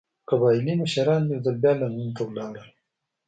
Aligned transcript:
قبایلي 0.29 0.73
مشران 0.81 1.23
یو 1.31 1.39
ځل 1.45 1.55
بیا 1.63 1.73
لندن 1.81 2.09
ته 2.17 2.23
لاړل. 2.37 2.69